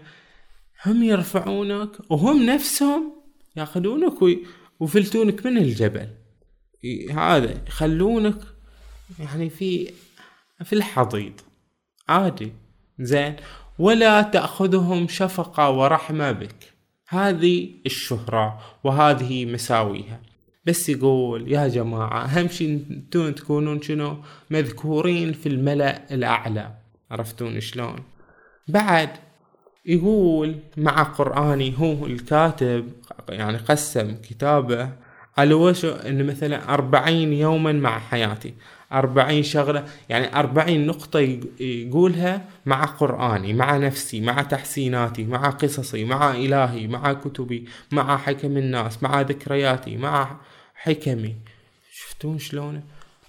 [0.86, 3.12] هم يرفعونك وهم نفسهم
[3.56, 4.12] يأخذونك
[4.80, 6.08] ويفلتونك من الجبل.
[7.10, 8.38] هذا يخلونك
[9.18, 9.92] يعني في
[10.64, 11.32] في الحضيض.
[12.08, 12.52] عادي.
[12.98, 13.36] زين.
[13.78, 16.72] ولا تأخذهم شفقة ورحمة بك.
[17.08, 20.20] هذه الشهرة وهذه مساويها.
[20.66, 24.16] بس يقول يا جماعة أهم شي أنتون تكونون شنو؟
[24.50, 26.74] مذكورين في الملأ الأعلى.
[27.10, 27.98] عرفتون شلون؟
[28.68, 29.10] بعد
[29.86, 32.92] يقول مع قرآني هو الكاتب
[33.28, 34.92] يعني قسم كتابه
[35.38, 38.54] على وش إن مثلا أربعين يوما مع حياتي.
[38.92, 46.30] أربعين شغلة يعني أربعين نقطة يقولها مع قرآني مع نفسي مع تحسيناتي مع قصصي مع
[46.30, 50.36] إلهي مع كتبي مع حكم الناس مع ذكرياتي مع
[50.74, 51.36] حكمي.
[51.92, 52.82] شفتون شلونه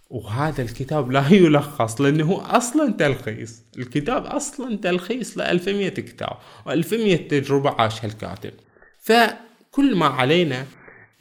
[0.10, 3.63] وهذا الكتاب لا يلخص لأنه هو أصلا تلخيص.
[3.78, 6.38] الكتاب أصلا تلخيص ل 1100 كتاب
[6.68, 8.54] و1100 تجربة عاشها الكاتب.
[9.00, 10.66] فكل ما علينا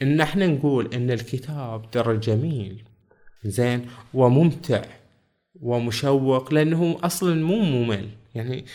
[0.03, 2.83] إن إحنا نقول إن الكتاب ترى جميل
[3.45, 4.81] زين وممتع
[5.61, 8.09] ومشوق لأنه أصلا مو ممل.
[8.35, 8.65] يعني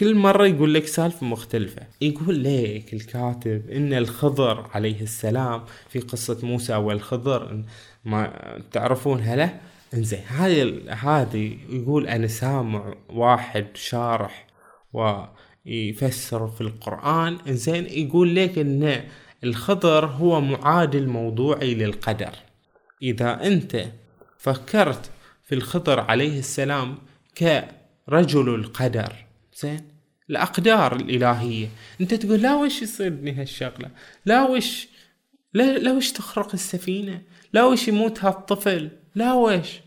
[0.00, 1.82] كل مرة يقول لك سالفة مختلفة.
[2.00, 7.64] يقول لك الكاتب إن الخضر عليه السلام في قصة موسى والخضر
[8.04, 8.32] ما
[8.72, 9.50] تعرفون هلا
[9.94, 14.46] إنزين هذه هذه يقول أنا سامع واحد شارح
[14.92, 17.38] ويفسر في القرآن.
[17.48, 19.04] إنزين يقول لك إن
[19.44, 22.32] الخضر هو معادل موضوعي للقدر.
[23.02, 23.86] إذا أنت
[24.38, 25.10] فكرت
[25.44, 26.98] في الخضر عليه السلام
[27.38, 29.12] كرجل القدر
[29.56, 29.88] زين؟
[30.30, 31.68] الأقدار الإلهية.
[32.00, 33.90] أنت تقول لا وش يصير بني هالشغلة؟
[34.26, 34.88] لا وش؟
[35.54, 37.22] لا, لا وش تخرق السفينة؟
[37.52, 39.80] لا وش يموت هالطفل؟ لا وش؟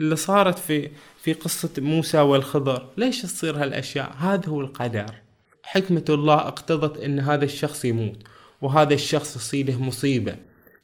[0.00, 0.90] اللي صارت في
[1.22, 5.14] في قصة موسى والخضر ليش تصير هالأشياء؟ هذا هو القدر.
[5.62, 8.22] حكمة الله اقتضت إن هذا الشخص يموت.
[8.64, 10.36] وهذا الشخص يصيبه مصيبة.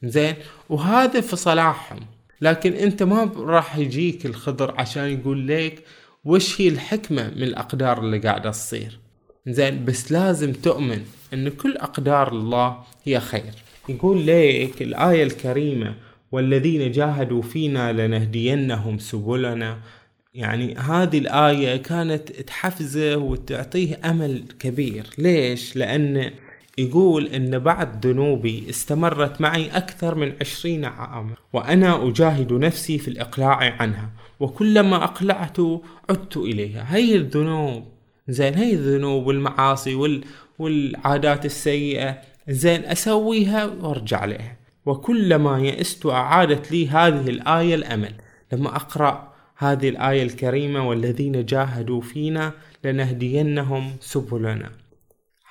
[0.03, 0.35] زين؟
[0.69, 1.99] وهذا في صلاحهم.
[2.41, 5.83] لكن أنت ما راح يجيك الخضر عشان يقول لك
[6.25, 8.99] وش هي الحكمة من الأقدار اللي قاعدة تصير.
[9.47, 11.01] زين؟ بس لازم تؤمن
[11.33, 13.53] إن كل أقدار الله هي خير.
[13.89, 15.95] يقول لك الآية الكريمة
[16.31, 19.77] والذين جاهدوا فينا لنهدينهم سبلنا.
[20.33, 25.05] يعني هذه الآية كانت تحفزه وتعطيه أمل كبير.
[25.17, 26.31] ليش؟ لأن
[26.77, 33.55] يقول إن بعض ذنوبي استمرت معي أكثر من عشرين عاما وأنا أجاهد نفسي في الإقلاع
[33.79, 35.57] عنها وكلما أقلعت
[36.09, 36.85] عدت إليها.
[36.95, 37.83] هي الذنوب
[38.27, 40.23] زين هي الذنوب والمعاصي وال...
[40.59, 42.17] والعادات السيئة
[42.49, 44.57] زين أسويها وأرجع لها.
[44.85, 48.13] وكلما يئست أعادت لي هذه الآية الأمل.
[48.53, 52.53] لما أقرأ هذه الآية الكريمة والذين جاهدوا فينا
[52.83, 54.80] لنهدينهم سبلنا.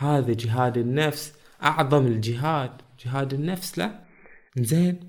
[0.01, 2.71] هذا جهاد النفس أعظم الجهاد.
[3.05, 4.01] جهاد النفس لا؟
[4.57, 5.01] زين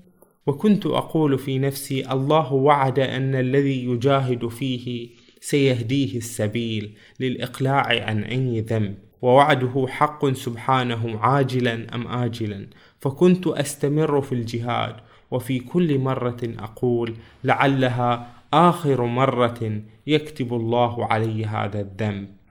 [0.46, 5.08] وكنت أقول في نفسي الله وعد أن الذي يجاهد فيه
[5.40, 8.94] سيهديه السبيل للإقلاع عن أي ذنب.
[9.22, 12.66] ووعده حق سبحانه عاجلا أم آجلا.
[13.00, 14.96] فكنت أستمر في الجهاد
[15.30, 22.41] وفي كل مرة أقول لعلها آخر مرة يكتب الله علي هذا الذنب.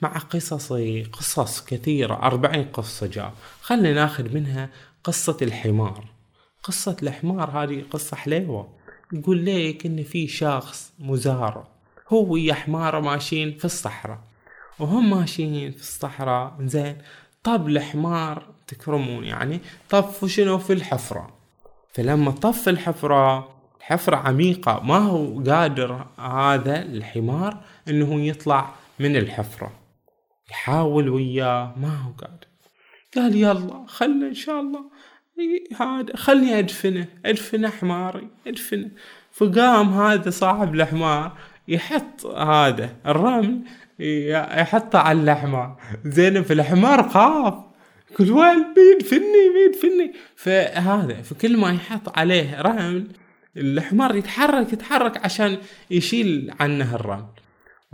[0.00, 3.32] مع قصصي قصص كثيرة أربعين قصة جاء.
[3.60, 4.70] خلنا ناخذ منها
[5.04, 6.04] قصة الحمار.
[6.62, 8.68] قصة الحمار هذه قصة حليوة.
[9.12, 11.68] يقول ليك إن في شخص مزارع
[12.08, 14.18] هو ويا حمارة ماشيين في الصحراء.
[14.78, 16.98] وهم ماشيين في الصحراء زين
[17.42, 21.30] طب الحمار تكرمون يعني طفوا شنو في الحفرة.
[21.94, 27.56] فلما طف الحفرة الحفرة عميقة ما هو قادر هذا الحمار
[27.88, 29.85] إنه يطلع من الحفرة.
[30.50, 31.74] يحاول وياه.
[31.76, 32.46] ما هو قادر
[33.16, 34.84] قال يلا خلنا إن شاء الله.
[35.80, 38.90] هذا خلني أدفنه أدفنه حماري أدفنه.
[39.32, 43.60] فقام هذا صاحب الحمار يحط هذا الرمل
[43.98, 47.54] يحطه على الحمار زين في الحمار خاف.
[48.16, 50.12] كل وين بيدفني بيدفني.
[50.36, 53.06] فهذا فكل ما يحط عليه رمل
[53.56, 55.58] الحمار يتحرك يتحرك عشان
[55.90, 57.26] يشيل عنه الرمل.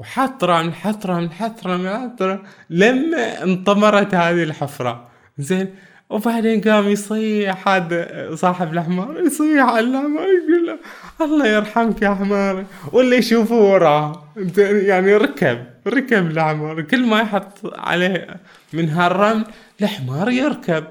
[0.04, 5.08] حط رمل حط رمل لما انطمرت هذه الحفرة.
[5.38, 5.74] زين
[6.10, 10.78] وبعدين قام يصيح هذا صاحب الحمار يصيح على الحمار يقول له
[11.20, 14.28] الله يرحمك يا حمار واللي يشوفه وراه
[14.66, 18.40] يعني ركب ركب الحمار كل ما يحط عليه
[18.72, 19.44] من هالرمل
[19.82, 20.84] الحمار يركب.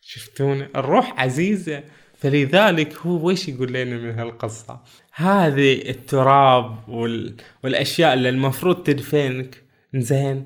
[0.00, 1.82] شفتون؟ الروح عزيزة.
[2.18, 4.80] فلذلك هو ويش يقول لنا من هالقصة؟
[5.14, 7.36] هذه التراب وال...
[7.64, 9.62] والأشياء اللي المفروض تدفنك.
[9.94, 10.44] زين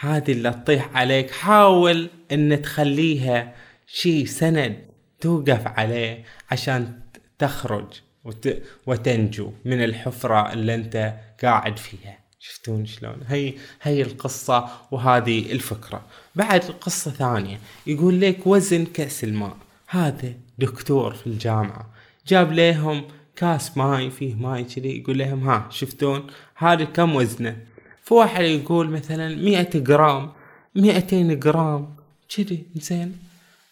[0.00, 1.30] هذه اللي تطيح عليك.
[1.30, 3.54] حاول إن تخليها
[3.86, 4.76] شيء سند
[5.20, 7.00] توقف عليه عشان
[7.38, 7.86] تخرج
[8.24, 8.62] وت...
[8.86, 12.18] وتنجو من الحفرة اللي أنت قاعد فيها.
[12.40, 16.02] شفتون شلون؟ هي هي القصة وهذه الفكرة.
[16.34, 17.58] بعد قصة ثانية.
[17.86, 19.56] يقول لك وزن كأس الماء.
[19.86, 21.90] هذا دكتور في الجامعة.
[22.26, 23.04] جاب لهم
[23.36, 27.56] كاس ماي فيه ماي كذي يقول لهم ها شفتون؟ هذا كم وزنه؟
[28.02, 30.32] فواحد يقول مثلا مئة جرام
[30.74, 31.96] مئتين جرام
[32.36, 33.16] كذي زين.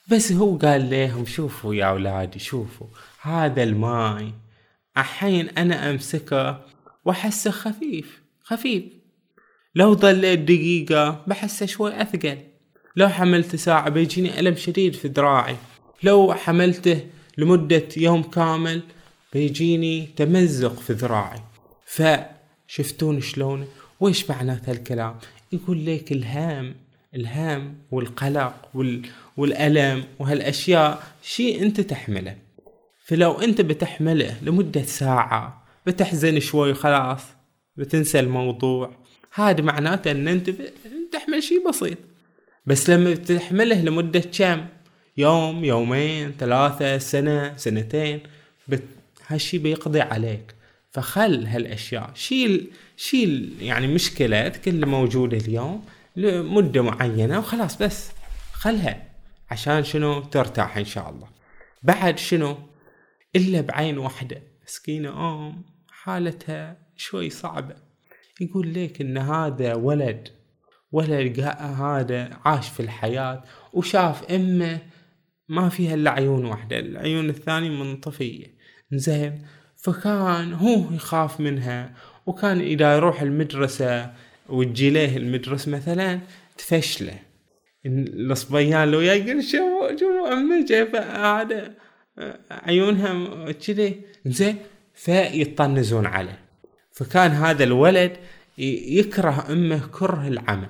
[0.09, 2.87] بس هو قال لهم شوفوا يا أولادي شوفوا
[3.21, 4.33] هذا الماي.
[4.99, 6.61] الحين أنا أمسكه
[7.05, 8.85] وأحسه خفيف خفيف.
[9.75, 12.39] لو ظليت دقيقة بحسه شوي أثقل.
[12.97, 15.57] لو حملته ساعة بيجيني ألم شديد في ذراعي
[16.03, 17.01] لو حملته
[17.39, 18.83] لمدة يوم كامل
[19.33, 21.41] بيجيني تمزق في ذراعي.
[21.87, 23.67] فشفتون شلون؟
[24.01, 25.17] وإيش معنات هالكلام؟
[25.53, 26.75] يقول لك الهام
[27.15, 29.03] الهام والقلق وال...
[29.37, 32.37] والألم وهالأشياء شيء أنت تحمله.
[33.05, 37.23] فلو أنت بتحمله لمدة ساعة بتحزن شوي خلاص
[37.77, 38.91] بتنسى الموضوع.
[39.35, 40.51] هذا معناته أن أنت
[41.13, 41.99] تحمل شيء بسيط.
[42.67, 44.67] بس لما بتحمله لمدة كم؟
[45.17, 48.21] يوم يومين ثلاثة سنة سنتين.
[49.35, 50.55] هالشي بيقضي عليك.
[50.91, 52.11] فخل هالأشياء.
[52.15, 55.85] شيل شيل يعني مشكلتك اللي موجودة اليوم
[56.17, 58.11] لمدة معينة وخلاص بس.
[58.53, 59.03] خلها
[59.51, 61.29] عشان شنو؟ ترتاح إن شاء الله.
[61.83, 62.59] بعد شنو؟
[63.37, 64.43] إلا بعين واحدة.
[64.65, 67.75] مسكينة أم حالتها شوي صعبة.
[68.41, 70.29] يقول لك إن هذا ولد
[70.93, 74.79] ولد هذا عاش في الحياة وشاف أمه
[75.49, 76.79] ما فيها إلا عيون واحدة.
[76.79, 78.62] العيون الثانية منطفية.
[78.93, 79.43] زين.
[79.77, 81.93] فكان هو يخاف منها
[82.27, 84.13] وكان إذا يروح المدرسة
[84.49, 86.21] وتجي له المدرسة مثلا
[86.59, 87.19] تفشله.
[87.87, 91.75] الصبيان لو يقول شو شو جايبة هذا
[92.51, 94.01] عيونها كذي.
[94.27, 94.57] زين
[94.95, 96.39] فيطنزون عليه.
[96.93, 98.17] فكان هذا الولد
[98.59, 100.69] يكره أمه كره العمى.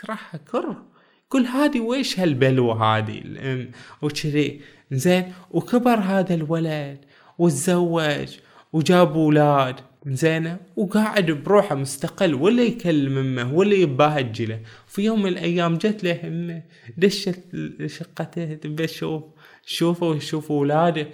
[0.00, 0.86] كرهها كره.
[1.28, 3.70] كل هذه ويش هالبلوة هذه الأم؟
[4.02, 4.60] وكذي.
[4.92, 6.98] زين وكبر هذا الولد.
[7.38, 8.28] وتزوج
[8.72, 9.80] وجاب أولاد.
[10.06, 16.20] زينة وقاعد بروحه مستقل ولا يكلم أمه ولا يباهج في يوم من الأيام جت له
[16.24, 16.62] أمه
[16.96, 17.40] دشت
[17.86, 19.22] شقته تبي تشوف
[19.66, 21.06] شوفه ويشوف أولاده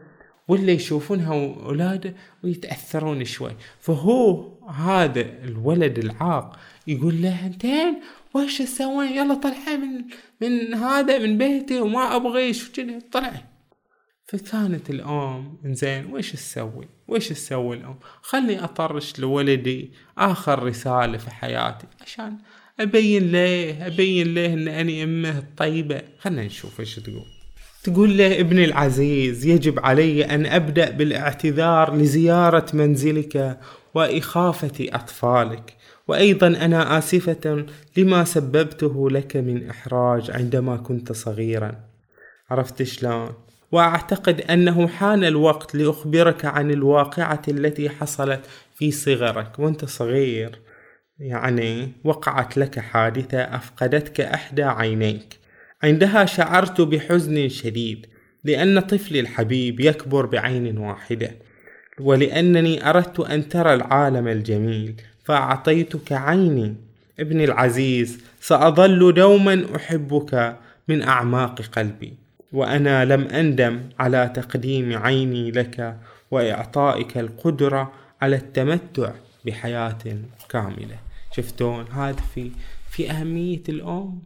[0.49, 3.53] ولا يشوفونها أولاده ويتأثرون شوي.
[3.81, 8.01] فهو هذا الولد العاق يقول له أنتين
[8.35, 10.05] وش تسوين يلا طلعي من
[10.41, 12.69] من هذا من بيتي وما أبغى شو
[13.13, 13.54] طلعي
[14.39, 21.87] فكانت الأم إنزين ويش تسوي ويش تسوي الأم؟ خلني أطرش لولدي آخر رسالة في حياتي
[22.01, 22.37] عشان
[22.81, 26.03] أبين له أبين له إن أني أمه الطيبة.
[26.19, 27.25] خلنا نشوف إيش تقول.
[27.85, 33.61] تقول له ابني العزيز يجب علي أن أبدأ بالاعتذار لزيارة منزلك
[33.95, 35.77] وإخافة أطفالك.
[36.09, 37.67] وأيضا أنا آسفة
[37.97, 41.75] لما سببته لك من إحراج عندما كنت صغيرا.
[42.51, 43.44] عرفت شلون؟
[43.75, 48.41] وأعتقد أنه حان الوقت لأخبرك عن الواقعة التي حصلت
[48.75, 49.59] في صغرك.
[49.59, 50.59] وأنت صغير
[51.19, 55.39] يعني وقعت لك حادثة أفقدتك إحدى عينيك.
[55.83, 58.07] عندها شعرت بحزن شديد
[58.45, 61.31] لأن طفلي الحبيب يكبر بعين واحدة.
[62.01, 64.95] ولأنني أردت أن ترى العالم الجميل
[65.25, 66.77] فأعطيتك عيني.
[67.21, 70.57] ابني العزيز سأظل دوما أحبك
[70.89, 72.24] من أعماق قلبي.
[72.55, 75.99] وأنا لم أندم على تقديم عيني لك
[76.31, 77.93] وإعطائك القدرة
[78.23, 79.13] على التمتع
[79.47, 79.99] بحياة
[80.49, 80.99] كاملة.
[81.33, 82.51] شفتون؟ هذا في
[82.91, 84.23] في أهمية الأم.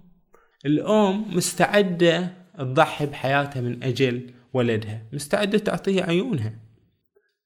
[0.67, 5.03] الأم مستعدة تضحي بحياتها من أجل ولدها.
[5.13, 6.53] مستعدة تعطيه عيونها.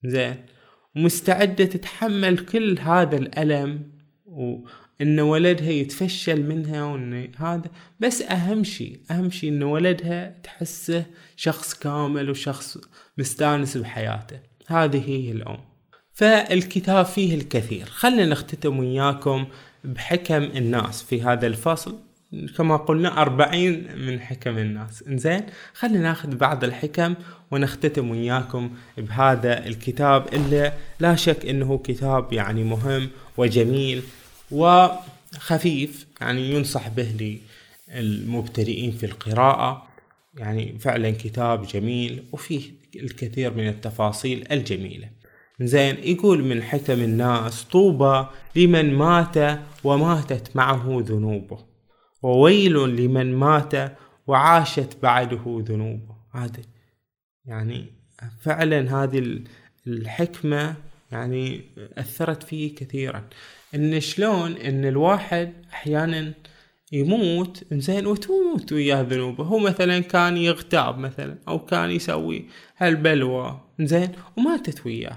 [0.05, 0.37] زين.
[0.97, 3.93] ومستعدة تتحمل كل هذا الألم
[5.03, 11.05] وإن ولدها يتفشل منها وإن هذا بس أهم شيء أهم شيء إن ولدها تحسه
[11.37, 12.79] شخص كامل وشخص
[13.19, 14.39] مستانس بحياته.
[14.67, 15.59] هذه هي الأم.
[16.13, 17.87] فالكتاب فيه الكثير.
[17.87, 19.47] خلنا نختتم وياكم
[19.85, 21.99] بحكم الناس في هذا الفصل.
[22.57, 25.05] كما قلنا أربعين من حكم الناس.
[25.09, 25.41] إنزين
[25.75, 27.15] خلينا ناخذ بعض الحكم
[27.51, 34.03] ونختتم وياكم بهذا الكتاب اللي لا شك إنه كتاب يعني مهم وجميل
[34.53, 37.39] وخفيف يعني ينصح به
[37.95, 39.89] للمبتدئين في القراءة.
[40.35, 42.63] يعني فعلا كتاب جميل وفيه
[42.97, 45.09] الكثير من التفاصيل الجميلة.
[45.61, 48.27] زين يقول من حكم الناس طوبى
[48.57, 51.59] لمن مات وماتت معه ذنوبه
[52.23, 53.97] وويل لمن مات
[54.27, 56.17] وعاشت بعده ذنوبه.
[56.33, 56.63] هذا
[57.45, 57.87] يعني
[58.41, 59.41] فعلا هذه
[59.87, 60.77] الحكمة
[61.13, 61.61] يعني
[61.99, 63.29] أثرت فيه كثيرا.
[63.75, 66.33] إن شلون إن الواحد أحيانا
[66.93, 69.45] يموت زين وتموت وياه ذنوبه.
[69.45, 72.45] هو مثلا كان يغتاب مثلا أو كان يسوي
[72.79, 75.16] هالبلوى زين وماتت وياه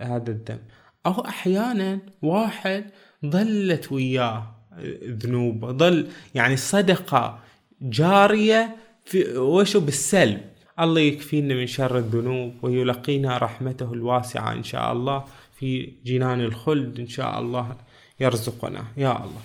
[0.00, 0.58] هذا الدم.
[1.06, 2.84] أو أحيانا واحد
[3.26, 4.54] ظلت وياه
[5.04, 7.38] ذنوبه ظل يعني الصدقة
[7.82, 10.40] جارية في وشو بالسلب.
[10.80, 15.24] الله يكفينا من شر الذنوب ويلقينا رحمته الواسعة إن شاء الله.
[15.60, 17.76] في جنان الخلد إن شاء الله
[18.20, 18.84] يرزقنا.
[18.96, 19.42] يا الله.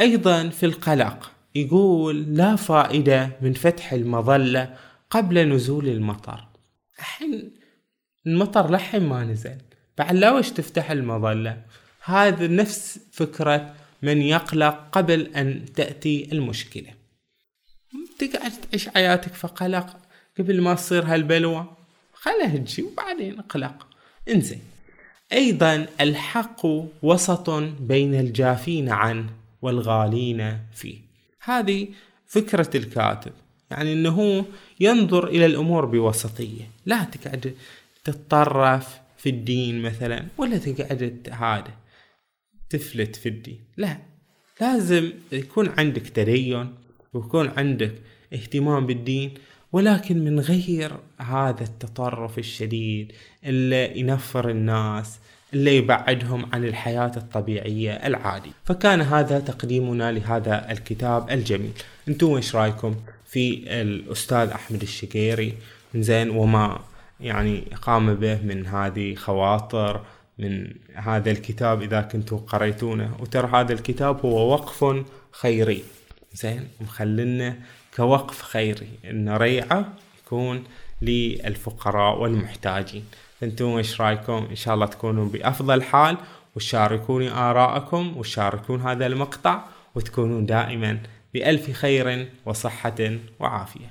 [0.00, 4.76] أيضا في القلق يقول لا فائدة من فتح المظلة
[5.10, 6.48] قبل نزول المطر.
[6.98, 7.50] الحين
[8.26, 9.58] المطر لحين ما نزل.
[9.98, 11.62] بعد لا وش تفتح المظلة؟
[12.04, 16.90] هذا نفس فكرة من يقلق قبل أن تأتي المشكلة.
[18.18, 19.96] تقعد تعيش حياتك في قلق
[20.38, 21.76] قبل ما تصير هالبلوى؟
[22.12, 23.86] خلها تجي وبعدين اقلق
[24.28, 24.73] انزين.
[25.32, 26.66] أيضا الحق
[27.02, 27.50] وسط
[27.80, 29.30] بين الجافين عنه
[29.62, 30.98] والغالين فيه.
[31.40, 31.88] هذه
[32.26, 33.32] فكرة الكاتب
[33.70, 34.44] يعني أنه
[34.80, 37.54] ينظر إلى الأمور بوسطية لا تقعد
[38.04, 41.74] تتطرف في الدين مثلا ولا تقعد هذا
[42.70, 43.98] تفلت في الدين لا.
[44.60, 46.74] لازم يكون عندك تدين
[47.14, 47.94] ويكون عندك
[48.32, 49.34] اهتمام بالدين
[49.74, 53.12] ولكن من غير هذا التطرف الشديد
[53.44, 55.18] اللي ينفر الناس
[55.52, 58.50] اللي يبعدهم عن الحياة الطبيعية العادية.
[58.64, 61.72] فكان هذا تقديمنا لهذا الكتاب الجميل.
[62.08, 62.94] أنتم إيش رأيكم
[63.26, 65.54] في الأستاذ أحمد الشقيري؟
[65.94, 66.80] زين وما
[67.20, 70.00] يعني قام به من هذه خواطر
[70.38, 73.16] من هذا الكتاب إذا كنتوا قريتونه.
[73.20, 75.82] وترى هذا الكتاب هو وقف خيري.
[76.34, 77.56] زين مخلنا
[77.96, 79.92] كوقف خيري إن ريعة
[80.26, 80.64] يكون
[81.02, 83.04] للفقراء والمحتاجين.
[83.42, 86.16] أنتم إيش رأيكم؟ إن شاء الله تكونوا بأفضل حال
[86.56, 89.64] وشاركوني ارائكم وشاركون هذا المقطع
[89.94, 90.98] وتكونون دائما
[91.34, 93.90] بألف خير وصحة وعافية.